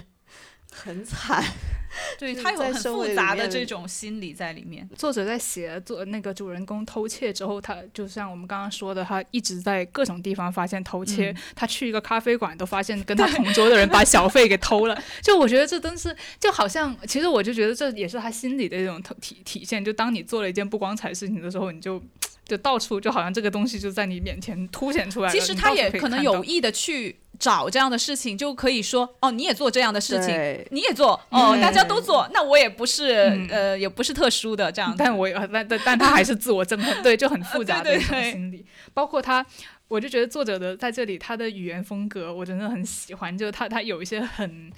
[0.72, 1.44] 很惨，
[2.18, 4.88] 对他有很复杂的这种心理在里面。
[4.96, 11.34] 作者在写作那个主人公偷窃之后，他就像我们刚刚说的，他一直在各种地方发现偷窃。
[11.54, 15.02] 他去一个咖啡馆都发现跟 他同桌的人把小费给偷了。
[15.20, 19.84] 就我觉得这真是就好像，其实我就觉得这也是他心理的一种体体现。
[19.84, 22.00] 就当你做了一件不光彩事情的时候，你就
[22.44, 25.30] 就到处就好像这个东西就在你面前凸显出来。
[25.30, 27.16] 其实他也可能有意的去。
[27.40, 34.94] 找这样的事情就可以说哦，你也做这样的事情，你也做哦，大家都做，那我也不是呃，也不是特殊的这样。
[34.96, 38.64] 但我但但但他还是自我憎恨， 对，就很复杂的一种心理。
[38.92, 39.44] 包括他，
[39.88, 44.70] 我就觉得作者的在这里他的语言风格我真的很喜欢，就是他他有一些很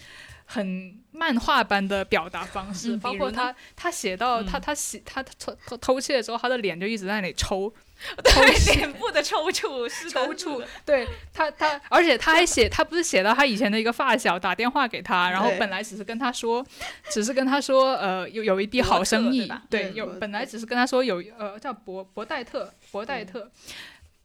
[0.53, 7.73] 很漫画般的表达方式，包括他他写到他他写他偷偷偷窃的时候，他的脸就一直在那里抽。
[8.25, 16.67] 对 脸部的抽搐是抽搐，对他他， 而且他还写，他不是写到他以前的一个发小打电话给他，然后本来只是跟他说，
[17.13, 23.49] 只是跟他说，呃，有有一笔好生意，对，有本来只是跟他说有呃叫博博代特博代特。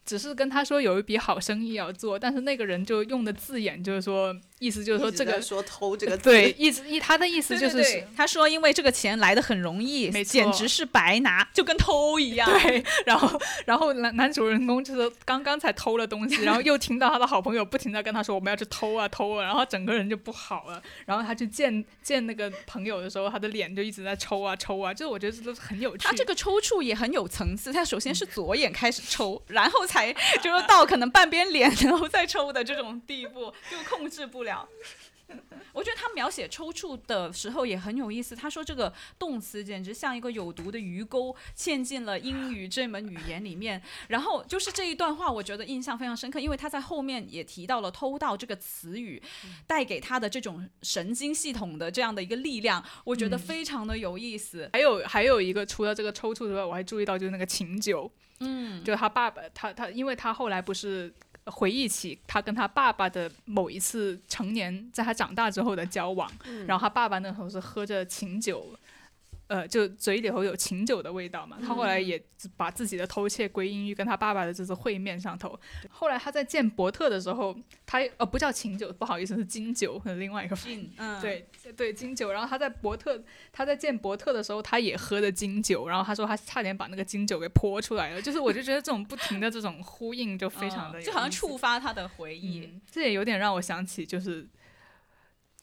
[0.08, 7.84] 只是跟他说有一笔好生意要做，但是那个人就用的字眼就是说，意思就是说这个说偷这个 对，意思意他的意思就是
[8.15, 12.50] 他说因为这个钱来的很容易，简直是白拿，就跟偷一样。
[12.62, 20.82] 对，然后然后男男主人公就是刚刚才偷了东西， 然后又听到他的好朋友不停的跟他说我们要去偷啊偷啊，然后整个人就不好了。
[21.06, 26.08] 然后他去见见那个朋友的时候，他的脸就一直在抽啊抽啊，就是我觉得这都是很有趣。
[26.08, 29.97] 他这个抽搐也很有层次，他首先是左眼开始抽， 然后才。
[29.98, 34.68] 才就是到可能半边脸然后再抽的这种地步，就控制不了。
[35.74, 38.34] 我觉得他描写抽搐的时候也很有意思。
[38.34, 43.82] 他说这个动词简直像一个有毒的鱼钩，嵌进了英语这门语言里面。
[44.08, 49.22] 然后就是这一段话，我觉得印象非常深刻，因为他在后面也提到了“偷盗”这个词语
[49.68, 54.70] 带给他的这种神经系统的这样的一个力量，我觉得非常的有意思。
[54.72, 58.10] 还有还有一个，除了这个抽搐之外，我还注意到就是那个琴酒。
[58.39, 61.13] 嗯，就他爸爸，他他，因为他后来不是
[61.45, 66.32] 回忆起他跟他爸爸的某一次成年，在他长大之后的交往，
[66.67, 68.78] 然后他爸爸那时候是喝着琴酒。
[69.48, 71.58] 呃，就嘴里头有琴酒的味道嘛。
[71.62, 72.22] 他后来也
[72.56, 75.58] 把自己的偷窃归因于跟他爸爸的这次会面上头。
[75.90, 80.92] 后来他在见伯特的时候，他呃不叫琴酒，不好意思是金酒，是另外一个金。
[80.98, 82.32] 嗯，对对金酒。
[82.32, 85.88] 然后他在伯特他在见伯特的时候，他也喝的金酒。
[85.88, 88.22] 然后他说他差点把那个金酒给泼出来了。
[88.22, 92.70] 就是我就觉得这种不停的这种呼应就非常的，就好像触发他的回忆。
[92.92, 94.46] 这也有点让我想起就是。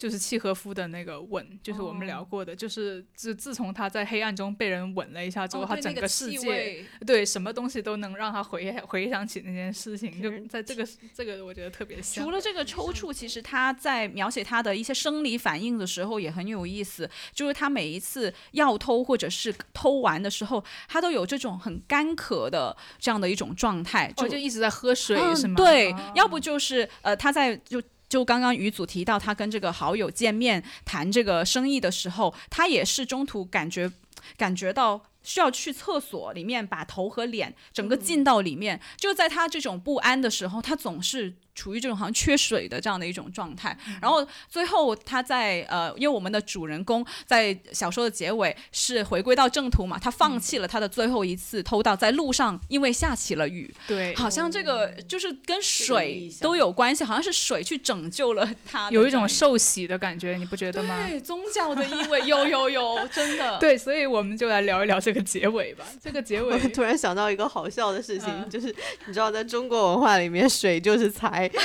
[0.05, 12.23] 就是契诃夫的那个吻，就是我们聊过的，就是自自从他在黑暗中被人吻了一下之后，他整个世界对什么东西都能让他回 回想起那件事情，就在这个这个我觉得特别像。
[12.23, 25.55] 除了这个抽搐，其实他在描写他的一些生理反应的时候也很有意思，就是他每一次要偷或者是偷完的时候，他都有这种很干渴的这样的一种状态，就就一直在喝水是吗？
[25.57, 27.83] 对，要不就是呃他在就。
[28.15, 33.91] 就刚刚于祖提到，他跟这个好友见面谈这个生意的时候，他也是中途感觉
[34.37, 38.81] 感觉到需要去厕所里面把头和脸整个浸到里面。
[38.97, 41.35] 就在他这种不安的时候，他总是。
[41.55, 61.07] 处于这种好像缺水的这样的一种状态，然后最后他在呃，因为我们的主人公在小说的结尾是回归到正途嘛，他放弃了他的最后一次偷盗，在路上因为下起了雨，对，好像这个就是跟水都有关系，好像是水去拯救了他，有一种受洗的感觉，你不觉得吗？
[61.09, 63.59] 对，宗教的意味有有有，真的。
[63.61, 65.85] 对，所以我们就来聊一聊这个结尾吧。
[66.03, 68.75] 这个结尾，我突然想到一个好笑的事情，就是
[69.07, 71.44] 你知道，在中国文化里面，水就是财。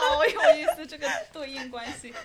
[0.00, 2.12] 好有意思，这个对应关系。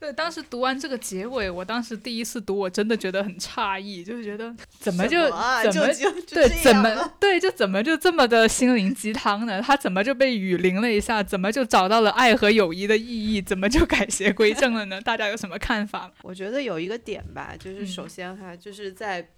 [0.00, 9.60] 对，当时读完这个结尾，我当时第一次读，我真的觉得很诧异，就是觉得怎么就怎么就对怎么对就怎么就这么的心灵鸡汤呢？
[9.60, 11.20] 他怎么就被雨淋了一下？
[11.20, 13.42] 怎么就找到了爱和友谊的意义？
[13.42, 15.00] 怎么就改邪归正了呢？
[15.02, 16.08] 大家有什么看法？
[16.22, 19.28] 我觉得有一个点吧，就是首先哈，就是在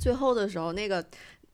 [0.00, 1.04] 最后的时候那个。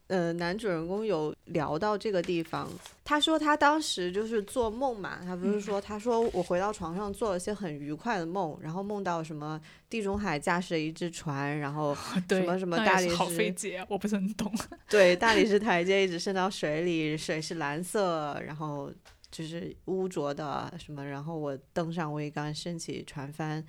[0.09, 2.67] 呃，男主人公有聊到这个地方，
[3.05, 11.95] 他说他当时就是做梦嘛，他不是说，他说我回到床上做了些很愉快的梦，然后梦到什么地中海驾驶了一只船，然后
[12.29, 14.51] 什么什么大理石，好费解，我不是很懂。
[14.89, 18.91] 对，大理石台阶一直伸到水里，水是蓝色，然后
[19.31, 23.63] 就是污浊的什么，然后我登上桅杆，升起船帆，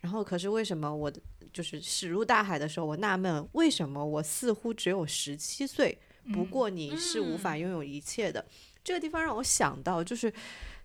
[0.00, 1.18] 然后可是为什么我的？
[1.56, 5.96] 就是驶入大海的时候，我纳闷为什么我似乎只有十七岁。
[6.34, 8.44] 不过你是无法拥有一切的。
[8.84, 10.30] 这个地方让我想到，就是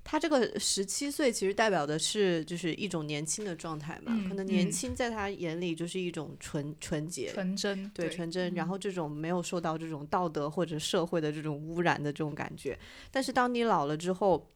[0.02, 4.18] 他这个十七岁其实代表的是就是一种年轻的状态嘛。
[4.30, 8.54] 可能年轻在他眼里就是一种纯纯洁、纯真，对纯真。
[8.54, 12.80] 然后这种没有受到这种道德或者社会的这种污染的这种感觉。
[13.12, 14.48] 但是当你老了之后，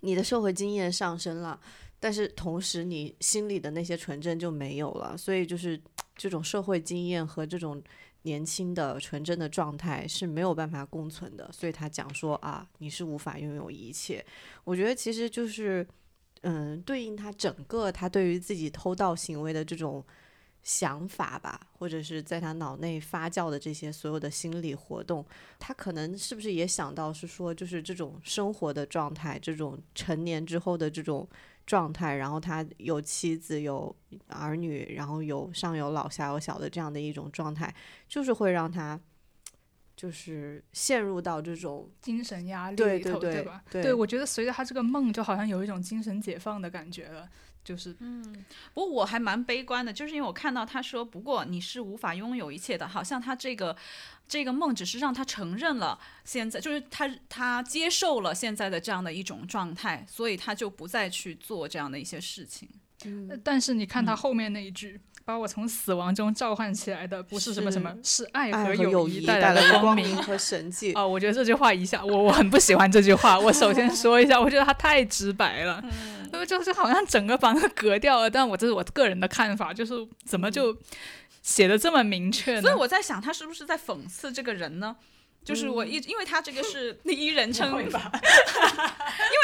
[0.00, 1.58] 你的社会经验上升了。
[1.98, 5.80] 但是同时，你心里的那些纯真就没有了，所以就是
[6.14, 7.82] 这种社会经验和这种
[8.22, 11.50] 年轻的纯真的状态是没有办法共存的。
[11.50, 14.24] 所以他讲说啊，你是无法拥有一切。
[14.62, 15.86] 我觉得其实就是，
[16.42, 20.04] 嗯，对应他整个他对于自己偷盗行为的这种
[20.62, 25.24] 想法吧，或者是在他脑内发酵的这些所有的心理活动，
[25.58, 31.26] 他可能是不是也想到是说，就是这种生活的状态，这种成年之后的这种。
[31.66, 33.94] 状态，然后他有妻子有
[34.28, 37.74] 儿女，然后有上有老下有小的这样的一种状态，
[38.08, 38.98] 就是会让他
[39.96, 43.62] 就是陷入到这种精神压力里头，对吧？
[43.70, 47.28] 对，我觉得随着他这个梦，就好像有一种精神解放的感觉了。
[47.66, 48.22] 就是，嗯，
[48.72, 53.76] 不过我还蛮悲观的，就是因为我看到他说，不过你是无法拥有一切的，好像他这个
[54.28, 62.68] 这个梦只是让他承认了现在，就是他他接受了现在的这样的一种状态，所以他就不再去做这样的一些事情。
[63.04, 65.00] 嗯，但是你看他后面那一句。
[65.26, 70.92] 把我从死亡中召唤起来的不是什么什么，是爱和友谊带来的光明和神迹。
[70.94, 73.36] 哦，我觉得这句话一下，我我很不喜欢这句话。
[73.36, 75.82] 我首先说一下，我觉得它太直白了，
[76.32, 78.30] 因为就是好像整个把它隔掉了。
[78.30, 80.78] 但我这是我个人的看法，就是怎么就
[81.42, 82.62] 写的这么明确呢？
[82.62, 84.94] 所以我在想，他是不是在讽刺这个人呢？
[85.44, 87.90] 就是我一，因为他这个是 第一人称， 因为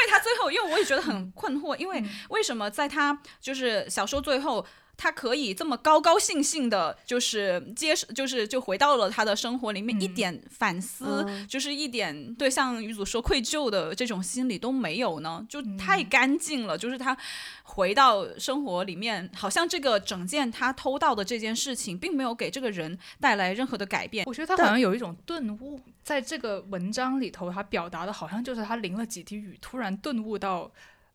[0.09, 4.65] 他最后，因为我也觉得很困惑，因为为什么在他就是小说最后。
[4.95, 16.77] 他可以这么高高兴兴的，就是接受，就是就回到了他的生活里面，一点反思，就是一点对像女主说愧疚的这种心理都没有呢，就太干净了。
[16.77, 17.17] 就是他
[17.63, 24.25] 回到生活里面，好像这个整件他偷盗的这件事情，并没有给这个人带来任何的改变。
[24.25, 30.71] 我觉得他好像有一种顿悟，在这个文章里头，他表达的好像就是他淋了几滴雨，突然顿悟到。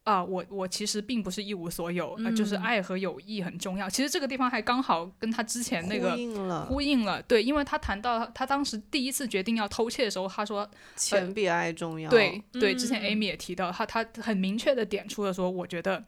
[0.08, 3.90] 啊，我我其实并不是一无所有，就是爱和友谊很重要。
[3.90, 7.20] 其实这个地方还刚好跟他之前那个呼应了，呼应了。
[7.24, 10.66] 对，因为他谈到他当时第一次决定要偷窃的时候，他说
[10.96, 12.08] 钱比爱重要。
[12.08, 16.02] 对对，之前 Amy 也提到，他他很明确的点出了说，我觉得。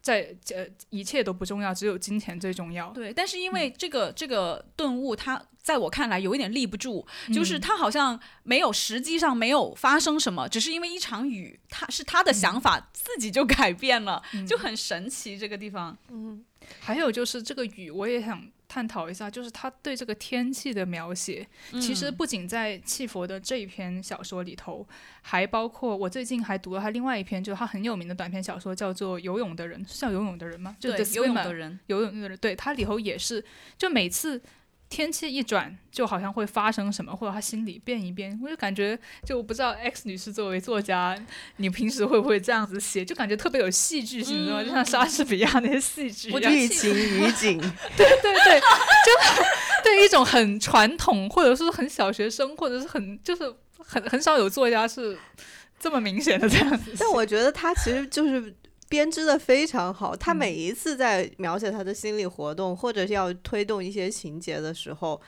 [0.00, 2.90] 在呃，一切都不重要，只有金钱最重要。
[2.90, 15.96] 对，但是因为这个这个顿悟，它在我看来有一点立不住，就是它好像没有实际上没有发生什么，只是因为一场雨，他是他的想法自己就改变了，就很神奇这个地方。
[16.08, 16.44] 嗯，
[16.80, 18.42] 还有就是这个雨，我也想。
[18.68, 21.46] 探讨一下，就是他对这个天气的描写，
[21.80, 24.86] 其实不仅在契佛的这一篇小说里头，
[25.22, 30.76] 还包括我最近还读了他另外一篇，就是他很有名的短篇小说，叫做《游泳的人》，是叫《游泳的人》吗？
[30.78, 33.44] 对，游泳的人，游泳的人，对他里头也是，
[33.76, 34.40] 就每次。
[34.90, 41.14] 天气一转，就好像会发生什么，或者他心里变一变，我就感觉，就不知道 X 女士作为作家，
[41.56, 43.04] 你平时会不会这样子写？
[43.04, 44.64] 就感觉特别有戏剧性，知道吗？
[44.64, 47.58] 就像莎士比亚那些戏剧，欲情于景，
[47.96, 55.18] 对对对，就对一种很传统，或者是很小学生，或者是很就是很很少有作家是
[55.78, 56.94] 这么明显的这样子。
[56.98, 58.54] 但我觉得他其实就是。
[58.88, 65.20] 编织的非常好，他每一次在描写他的心理活动，或者是要推动一些情节的时候，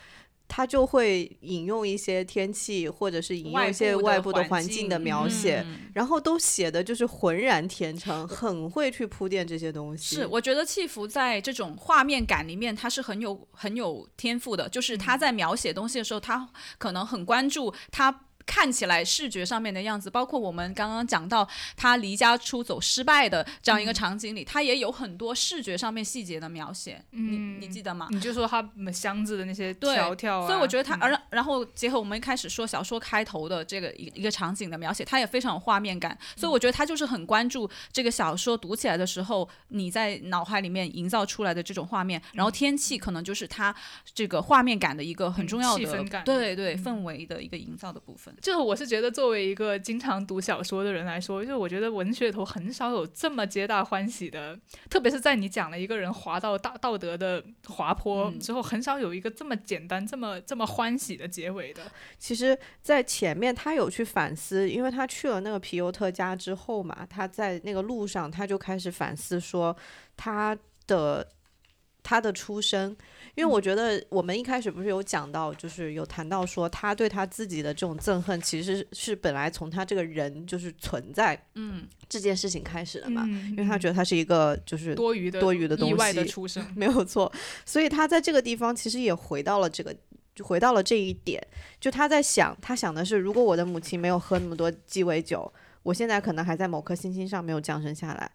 [0.49, 10.17] 他就会引用一些天气，或者是引用一些外部的环境的描写，然后都写的就是浑然天成，很会去铺垫这些东西。
[10.17, 16.49] 是，我觉得契福在这种画面感里面，他是很有很有天赋的，就是他在描写东西的时候，他
[16.79, 18.23] 可能很关注他。
[18.51, 27.01] 看起来视觉上面的样子，包括我们刚刚讲到他离家出走失败的这样一个场景里，他也有很多视觉上面细节的描写。
[27.11, 28.09] 你你记得吗？
[28.11, 30.47] 你就说他箱子的那些条条啊。
[30.49, 36.19] 所以我觉得他，而然后结合我们一开始说小说开头的这个一一个场景的描写，他也非常有画面感。
[36.35, 42.21] 所以我觉得他就是很关注这个小说读起来的时候，你在脑海里面营造出来的这种画面。
[42.33, 43.73] 然后天气可能就是他
[44.13, 48.35] 这个画面感的一个很重要的对对氛围的一个营造的部分。
[48.41, 61.83] 就是我是觉得，作为一个经常读小说的人来说，就我觉得文学头很少有这么皆大欢喜的，特别是在你讲了一个人滑到大道德的滑坡之后，很少有一个这么简单、这么这么欢喜的结尾的。
[62.19, 69.77] 其实，在前面他有去反思，因为他去了那个皮尤特家之后嘛，他在那个路上他就开始反思说
[70.17, 71.27] 他的
[72.03, 72.97] 他的出身。
[73.37, 83.23] 因为我觉得我们一开始不是有讲到，就是有谈到说他对他自己的这种憎恨，其实是本来从他这个人就是存在，嗯，这件事情开始的嘛。
[83.51, 87.33] 因为他觉得他是一个就是多余的多余的东西，的出生没有错。
[87.65, 89.95] 所以他在这个地方其实也回到了这个，
[90.35, 91.41] 就回到了这一点。
[91.79, 95.51] 就他在想，他想的是，如果我的母亲没有喝那么多鸡尾酒，
[95.85, 98.31] 我现在可能还在某颗星星上没有降生下来。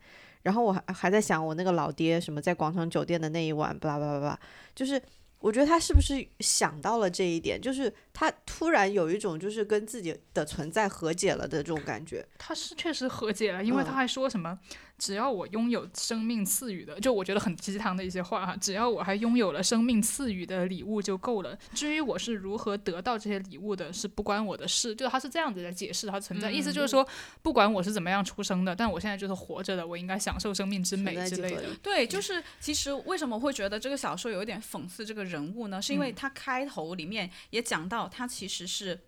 [0.45, 4.39] 然后我还还在想，我那个老爹什么在广场酒店的那一晚，巴拉巴拉巴拉，
[4.75, 5.01] 就是
[5.39, 12.23] 我觉得他是不是想到了这一点，就是他突然有一种就是跟自己的存在和解了的这种感觉。
[12.37, 14.59] 他是确实和解了，因为他还说什么。
[14.97, 18.55] 只要我拥有生命赐予的，就我觉得很鸡汤的一些话哈。
[18.55, 21.57] 只要我还拥有了生命赐予的礼物就够了。
[21.73, 24.95] 至于我是如何得到这些礼物的，是不关我的事。
[24.95, 27.05] 就他是这样子在解释它存在，意思就是说，
[27.41, 31.63] 不管我是怎么样出生的，但我现在就是活着的，我应该享受生命之美之类的。
[31.83, 35.81] 对，就是其实为什么会觉得这个小说有一点讽刺这个人物呢？
[35.81, 38.99] 是因为他开头里面也讲到，他其实是。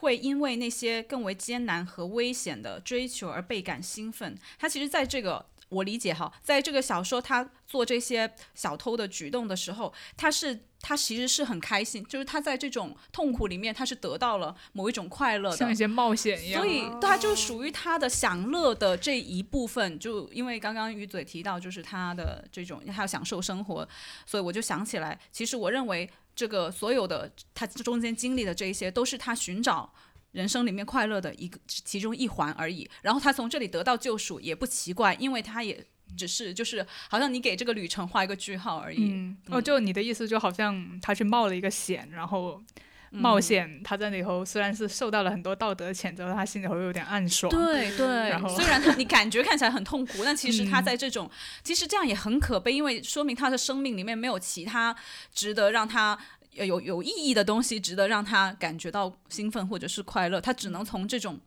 [0.00, 4.36] 会因为那些更为艰难和危险的追求而倍感兴奋。
[4.58, 16.60] 他其实在这个我理解哈，在这个小说他做这些小偷的举动的时候，他是他其实是很开心，就是他在这种痛苦里面他是得到了某一种快乐的，像一些冒险一样。
[16.60, 19.98] 所以他就属于他的享乐的这一部分。
[19.98, 23.88] 就因为刚刚鱼嘴提到，就是他的这种他要享受生活，
[24.26, 26.10] 所以我就想起来，其实我认为。
[26.34, 29.92] 这个所有的他中间经历的这一些，都是他寻找
[30.32, 32.88] 人生里面快乐的一个其中一环而已。
[33.02, 39.10] 然后他从这里得到救赎也不奇怪，因为他也只是就是好像你给这个旅程画一个句号而已。
[39.10, 42.62] 嗯，哦，就你的意思就好像他去冒了一个险，然后。
[43.10, 47.50] 冒险，他在里头虽然是受到了很多道德谴责，他心里头有点暗爽。
[47.50, 51.30] 对对，然后虽然他你感觉看起来很痛苦，但其实他在这种，
[51.64, 54.94] 其实这样也很可悲，因为说明他的生命里面没有其他
[55.34, 56.18] 值得让他
[56.52, 61.40] 有有意义的东西，值得让他感觉到兴奋或者是快乐，他只能从这种。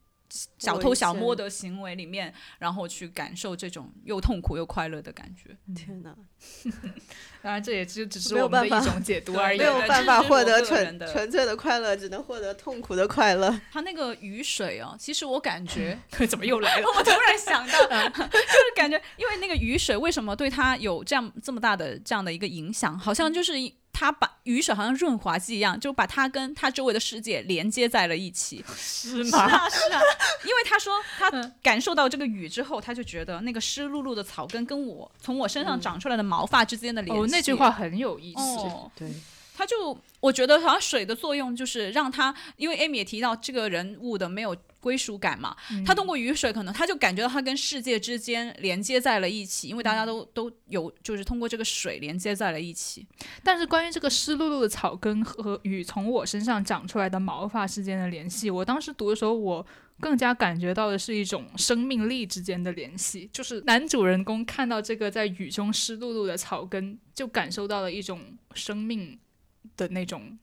[0.58, 5.56] 小偷小摸的行为里面，然后去感受这种又痛苦又快乐的感觉。
[5.76, 6.16] 天哪！
[7.44, 9.60] 当然，这也就只是我们的一种解读而已。
[9.60, 13.54] 没有办法获得纯纯粹的快乐，只能获得痛苦的快乐。
[13.72, 16.88] 他那个雨水哦，其实我感觉 怎么又来了？
[16.88, 22.98] 我突然想到， 就是感觉，因为那个雨水为什么对他有这样这么大的这样的一个影响？
[22.98, 23.54] 好像就是。
[24.04, 28.62] 他把雨水好像润滑剂一样，就把他跟他周围的世界连接在了一起。
[28.76, 29.48] 是吗？
[29.48, 30.02] 是啊，是啊。
[30.44, 31.32] 因为他说他
[31.62, 37.24] 感受到这个雨之后，他就觉得那个湿漉漉的草根跟我从我身上长出来的毛发之间的联系。
[37.24, 38.68] 哦，那句话很有意思。
[38.94, 39.10] 对，
[39.56, 44.54] 他就我觉得好像水的作用就是让他，因为艾米也提到这个人物的没有
[44.84, 45.56] 归属感嘛，
[45.86, 53.08] 他通过雨水可能他就感觉到他跟世界之间连接在了一起，因为大家都都有就是通过这个水连接在了一起。
[53.42, 59.66] 但是关于这个湿漉漉的草根和雨从我身上长出来的毛发之间的联系，我当时读的时候我。
[60.00, 68.20] 更加感觉到的是一种生命力之间的联系，就是男主人公看到这个在雨中湿漉漉的草根，就感受到了一种
[68.54, 69.18] 生命
[69.78, 70.38] 的那种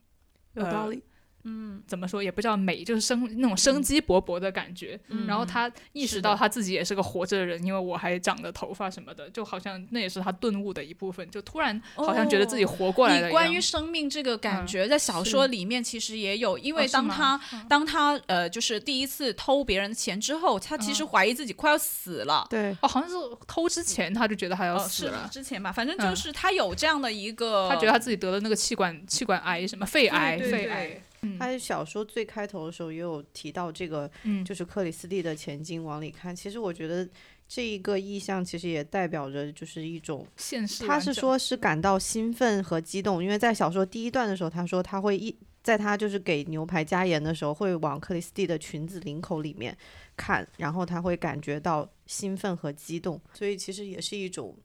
[0.54, 1.02] 有道理。
[1.44, 4.98] 嗯，怎么说也不叫美，就是生那种生机勃勃的感觉。
[5.26, 11.28] 然后他意识到他自己也是个活着的人，因为我还长着头发什么的，就好像那也是他顿悟的一部分。
[11.30, 13.30] 就突然好像觉得自己活过来了。
[13.30, 22.46] 关于生命这个感觉，在小说里面其实也有，因为当他当他呃就是第一次偷别人的钱之后，他其实怀疑自己快要死了。
[22.50, 23.14] 对，哦，好像是
[23.46, 25.28] 偷之前他就觉得他要死了。
[25.30, 31.02] 之前吧，反正就是他有这样的一个，他觉得他自己得了那个气管气管癌什么肺癌肺癌。
[31.38, 34.10] 他小说最开头的时候也有提到这个，
[34.44, 36.34] 就是克里斯蒂的前进往里看。
[36.34, 37.06] 其实我觉得
[37.46, 40.86] 这一个意象其实也代表着就是一种现实。
[40.86, 49.76] 他是说是感到兴奋和激动，因为在小说第一段的时候，他说他会一在他就是给牛排加盐的时候，会往克里斯蒂的裙子领口里面
[50.16, 54.56] 看，然后他会感觉到兴奋和激动，所以其实也是一种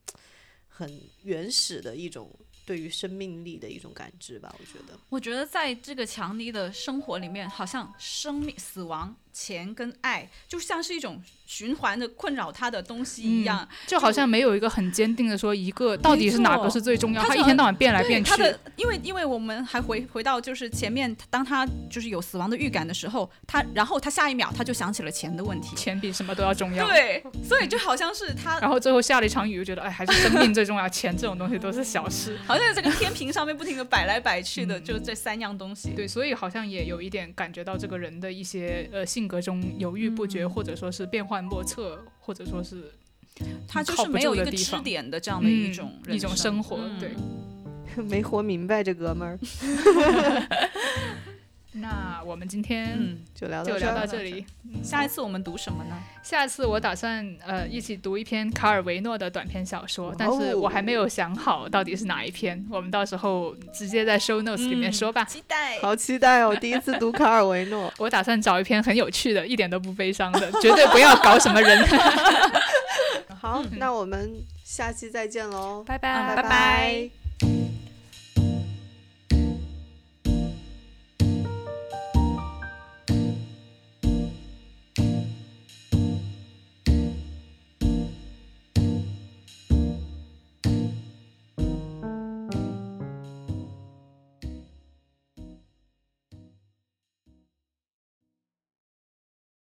[0.70, 0.90] 很
[1.24, 2.32] 原始的一种。
[2.66, 4.98] 对于生命力的一种感知吧，我觉得。
[5.10, 11.22] 我觉得在这个强尼的生活里面，好像生命、死亡、钱跟爱，就像是一种。
[11.48, 17.22] 循环的困扰他的东西一样，就好像没有一个很坚定的说一个到底是哪个是最重要。
[17.22, 18.32] 他一天到晚变来变去。
[18.32, 26.88] 他的，因为因为我们还回回到就是前面，当他就是有死亡的预感的时候，他然后他下一秒他就想起了钱的问题，钱比什么都要重要。
[26.88, 28.60] 对，所以就好像是他。
[28.60, 32.36] 然后最后下了一场雨，就觉得哎，还是生命最重要，钱这种东西都是小事。
[32.48, 35.92] 好像这个天平上面不停的摆来摆去的，就这三样东西。
[35.92, 42.04] 对，所以好像也有一点感觉到这个人的一些呃性格中犹豫不决，或者说是变幻莫测。
[42.20, 42.92] 或者说是，
[43.68, 47.14] 他就是没有一个支点的这样的一种一种生活，对，
[48.04, 49.38] 没活明白这哥们儿。
[51.78, 54.46] 那我们今天就聊就聊到这里，
[54.82, 55.96] 下一次我们读什么呢？
[56.24, 65.26] 下一次我打算呃一起读一篇卡尔维诺的短篇小说，但是我还没有想好到底是哪一篇，我们到时候直接在 show notes 里面说吧。
[65.26, 66.56] 期待，好期待哦！
[66.56, 71.86] 第一次读卡尔维诺， 我打算找一篇很有趣的，一点都不悲伤的， 绝对不要搞什么人。
[73.42, 77.25] 好，那我们下期再见喽，拜拜，拜拜。